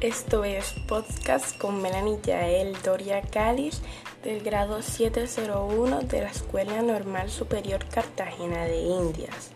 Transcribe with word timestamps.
Esto 0.00 0.44
es 0.44 0.72
podcast 0.88 1.58
con 1.58 1.82
Melanie 1.82 2.18
Yael 2.24 2.74
Doria 2.82 3.20
Cáliz 3.20 3.82
del 4.24 4.40
grado 4.42 4.80
701 4.80 6.00
de 6.04 6.22
la 6.22 6.30
Escuela 6.30 6.80
Normal 6.80 7.28
Superior 7.28 7.84
Cartagena 7.84 8.64
de 8.64 8.80
Indias. 8.80 9.50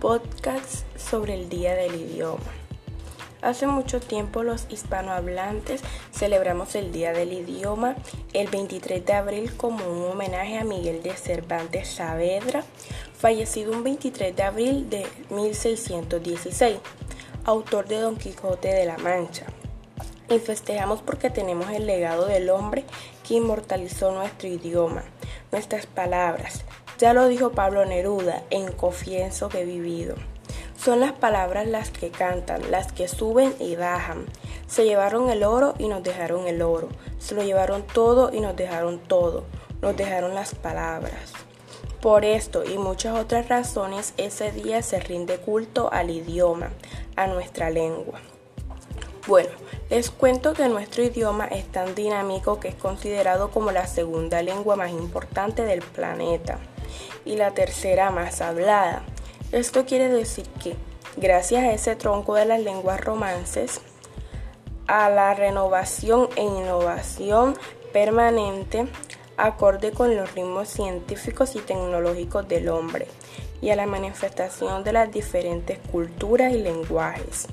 Podcast 0.00 0.84
sobre 0.98 1.34
el 1.34 1.48
Día 1.48 1.76
del 1.76 1.94
Idioma. 1.94 2.42
Hace 3.40 3.68
mucho 3.68 4.00
tiempo 4.00 4.42
los 4.42 4.66
hispanohablantes 4.68 5.80
celebramos 6.12 6.74
el 6.74 6.90
Día 6.90 7.12
del 7.12 7.32
Idioma 7.32 7.94
el 8.32 8.48
23 8.48 9.06
de 9.06 9.12
abril 9.12 9.56
como 9.56 9.86
un 9.86 10.10
homenaje 10.10 10.58
a 10.58 10.64
Miguel 10.64 11.04
de 11.04 11.14
Cervantes 11.14 11.86
Saavedra, 11.86 12.64
fallecido 13.16 13.70
un 13.70 13.84
23 13.84 14.34
de 14.34 14.42
abril 14.42 14.90
de 14.90 15.06
1616, 15.30 16.78
autor 17.44 17.86
de 17.86 18.00
Don 18.00 18.16
Quijote 18.16 18.74
de 18.74 18.86
la 18.86 18.98
Mancha 18.98 19.53
y 20.34 20.38
festejamos 20.40 21.02
porque 21.02 21.30
tenemos 21.30 21.70
el 21.70 21.86
legado 21.86 22.26
del 22.26 22.50
hombre 22.50 22.84
que 23.26 23.34
inmortalizó 23.34 24.12
nuestro 24.12 24.48
idioma, 24.48 25.04
nuestras 25.52 25.86
palabras. 25.86 26.64
Ya 26.98 27.12
lo 27.14 27.26
dijo 27.28 27.52
Pablo 27.52 27.84
Neruda 27.84 28.42
en 28.50 28.70
Confienso 28.72 29.48
que 29.48 29.62
he 29.62 29.64
vivido. 29.64 30.14
Son 30.76 31.00
las 31.00 31.12
palabras 31.12 31.66
las 31.66 31.90
que 31.90 32.10
cantan, 32.10 32.70
las 32.70 32.92
que 32.92 33.08
suben 33.08 33.54
y 33.58 33.74
bajan. 33.76 34.26
Se 34.66 34.84
llevaron 34.84 35.30
el 35.30 35.42
oro 35.42 35.74
y 35.78 35.88
nos 35.88 36.02
dejaron 36.02 36.46
el 36.46 36.62
oro. 36.62 36.88
Se 37.18 37.34
lo 37.34 37.42
llevaron 37.42 37.82
todo 37.82 38.32
y 38.32 38.40
nos 38.40 38.54
dejaron 38.54 38.98
todo. 38.98 39.44
Nos 39.80 39.96
dejaron 39.96 40.34
las 40.34 40.54
palabras. 40.54 41.32
Por 42.00 42.24
esto 42.24 42.64
y 42.64 42.76
muchas 42.76 43.18
otras 43.18 43.48
razones, 43.48 44.12
ese 44.18 44.52
día 44.52 44.82
se 44.82 45.00
rinde 45.00 45.38
culto 45.38 45.90
al 45.90 46.10
idioma, 46.10 46.68
a 47.16 47.26
nuestra 47.28 47.70
lengua. 47.70 48.20
Bueno, 49.26 49.48
les 49.94 50.10
cuento 50.10 50.54
que 50.54 50.68
nuestro 50.68 51.04
idioma 51.04 51.46
es 51.46 51.70
tan 51.70 51.94
dinámico 51.94 52.58
que 52.58 52.66
es 52.66 52.74
considerado 52.74 53.52
como 53.52 53.70
la 53.70 53.86
segunda 53.86 54.42
lengua 54.42 54.74
más 54.74 54.90
importante 54.90 55.62
del 55.62 55.82
planeta 55.82 56.58
y 57.24 57.36
la 57.36 57.52
tercera 57.52 58.10
más 58.10 58.40
hablada. 58.40 59.04
Esto 59.52 59.86
quiere 59.86 60.08
decir 60.08 60.48
que, 60.60 60.74
gracias 61.16 61.62
a 61.62 61.72
ese 61.72 61.94
tronco 61.94 62.34
de 62.34 62.44
las 62.44 62.58
lenguas 62.58 63.00
romances, 63.02 63.82
a 64.88 65.08
la 65.10 65.32
renovación 65.32 66.28
e 66.34 66.42
innovación 66.42 67.56
permanente, 67.92 68.88
acorde 69.36 69.92
con 69.92 70.16
los 70.16 70.34
ritmos 70.34 70.70
científicos 70.70 71.54
y 71.54 71.60
tecnológicos 71.60 72.48
del 72.48 72.68
hombre 72.68 73.06
y 73.62 73.70
a 73.70 73.76
la 73.76 73.86
manifestación 73.86 74.82
de 74.82 74.92
las 74.92 75.12
diferentes 75.12 75.78
culturas 75.92 76.52
y 76.52 76.58
lenguajes. 76.58 77.46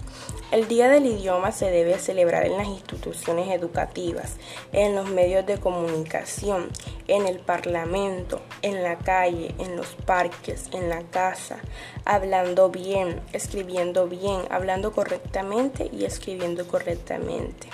El 0.52 0.67
Día 0.67 0.89
del 0.89 1.05
Idioma 1.05 1.53
se 1.53 1.71
debe 1.71 1.97
celebrar 1.97 2.45
en 2.45 2.57
las 2.57 2.67
instituciones 2.67 3.47
educativas, 3.52 4.35
en 4.73 4.95
los 4.95 5.09
medios 5.09 5.45
de 5.45 5.57
comunicación, 5.57 6.67
en 7.07 7.25
el 7.25 7.39
Parlamento, 7.39 8.41
en 8.61 8.83
la 8.83 8.97
calle, 8.97 9.55
en 9.59 9.77
los 9.77 9.95
parques, 10.05 10.67
en 10.73 10.89
la 10.89 11.03
casa, 11.03 11.59
hablando 12.03 12.69
bien, 12.69 13.22
escribiendo 13.31 14.09
bien, 14.09 14.41
hablando 14.49 14.91
correctamente 14.91 15.89
y 15.94 16.03
escribiendo 16.03 16.67
correctamente. 16.67 17.69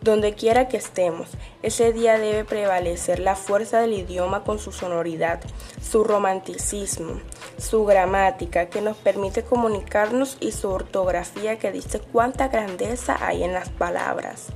Donde 0.00 0.34
quiera 0.34 0.68
que 0.68 0.78
estemos, 0.78 1.28
ese 1.62 1.92
día 1.92 2.18
debe 2.18 2.44
prevalecer 2.44 3.18
la 3.18 3.36
fuerza 3.36 3.80
del 3.80 3.92
idioma 3.92 4.42
con 4.42 4.58
su 4.58 4.72
sonoridad, 4.72 5.40
su 5.82 6.02
romanticismo, 6.02 7.20
su 7.58 7.84
gramática 7.84 8.66
que 8.66 8.80
nos 8.80 8.96
permite 8.96 9.44
comunicarnos 9.44 10.38
y 10.40 10.52
su 10.52 10.70
ortografía 10.70 11.58
que 11.58 11.70
dice 11.72 12.00
cuánta 12.22 12.46
grandeza 12.46 13.16
hay 13.20 13.42
en 13.42 13.52
las 13.52 13.68
palabras. 13.68 14.46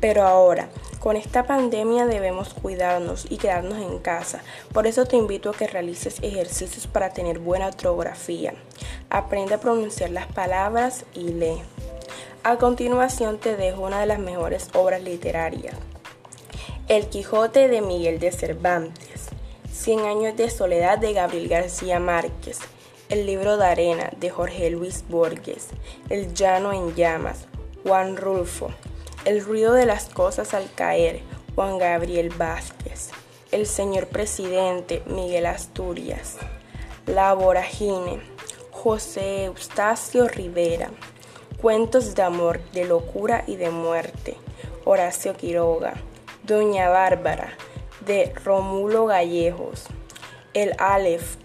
Pero 0.00 0.22
ahora, 0.22 0.68
con 1.00 1.16
esta 1.16 1.48
pandemia 1.48 2.06
debemos 2.06 2.54
cuidarnos 2.54 3.26
y 3.28 3.38
quedarnos 3.38 3.78
en 3.78 3.98
casa. 3.98 4.40
Por 4.72 4.86
eso 4.86 5.04
te 5.04 5.16
invito 5.16 5.50
a 5.50 5.52
que 5.52 5.66
realices 5.66 6.22
ejercicios 6.22 6.86
para 6.86 7.10
tener 7.10 7.40
buena 7.40 7.66
ortografía. 7.66 8.54
Aprende 9.10 9.54
a 9.54 9.60
pronunciar 9.60 10.10
las 10.10 10.28
palabras 10.28 11.06
y 11.12 11.32
lee. 11.32 11.60
A 12.44 12.54
continuación 12.54 13.38
te 13.38 13.56
dejo 13.56 13.82
una 13.82 13.98
de 13.98 14.06
las 14.06 14.20
mejores 14.20 14.68
obras 14.74 15.02
literarias. 15.02 15.74
El 16.86 17.08
Quijote 17.08 17.66
de 17.66 17.80
Miguel 17.80 18.20
de 18.20 18.30
Cervantes. 18.30 19.30
Cien 19.72 20.06
años 20.06 20.36
de 20.36 20.50
soledad 20.50 20.98
de 20.98 21.14
Gabriel 21.14 21.48
García 21.48 21.98
Márquez. 21.98 22.60
El 23.08 23.26
libro 23.26 23.56
de 23.56 23.64
arena 23.66 24.10
de 24.18 24.30
Jorge 24.30 24.70
Luis 24.70 25.04
Borges. 25.08 25.68
El 26.10 26.34
llano 26.34 26.72
en 26.72 26.94
llamas. 26.94 27.46
Juan 27.82 28.16
Rulfo. 28.16 28.70
El 29.24 29.44
ruido 29.44 29.72
de 29.72 29.86
las 29.86 30.08
cosas 30.08 30.54
al 30.54 30.72
caer. 30.74 31.20
Juan 31.54 31.78
Gabriel 31.78 32.30
Vázquez. 32.30 33.10
El 33.50 33.66
señor 33.66 34.08
presidente 34.08 35.02
Miguel 35.06 35.46
Asturias. 35.46 36.36
La 37.06 37.32
voragine. 37.32 38.20
José 38.70 39.44
Eustacio 39.44 40.28
Rivera. 40.28 40.90
Cuentos 41.62 42.14
de 42.14 42.22
amor, 42.22 42.60
de 42.72 42.84
locura 42.84 43.44
y 43.46 43.56
de 43.56 43.70
muerte. 43.70 44.36
Horacio 44.84 45.34
Quiroga. 45.34 45.94
Doña 46.44 46.88
Bárbara 46.88 47.56
de 48.08 48.32
Romulo 48.42 49.06
Gallejos, 49.06 49.84
El 50.54 50.72
Aleph, 50.78 51.36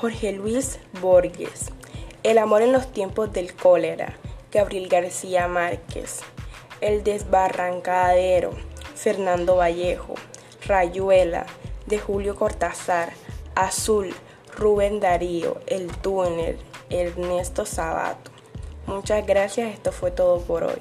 Jorge 0.00 0.30
Luis 0.30 0.78
Borges, 1.00 1.72
El 2.22 2.38
amor 2.38 2.62
en 2.62 2.70
los 2.70 2.92
tiempos 2.92 3.32
del 3.32 3.52
cólera, 3.56 4.16
Gabriel 4.52 4.86
García 4.88 5.48
Márquez, 5.48 6.20
El 6.80 7.02
desbarrancadero, 7.02 8.52
Fernando 8.94 9.56
Vallejo, 9.56 10.14
Rayuela, 10.64 11.46
de 11.86 11.98
Julio 11.98 12.36
Cortázar, 12.36 13.12
Azul, 13.56 14.14
Rubén 14.56 15.00
Darío, 15.00 15.60
El 15.66 15.88
túnel, 15.88 16.60
Ernesto 16.90 17.66
Sabato. 17.66 18.30
Muchas 18.86 19.26
gracias, 19.26 19.74
esto 19.74 19.90
fue 19.90 20.12
todo 20.12 20.40
por 20.42 20.62
hoy. 20.62 20.80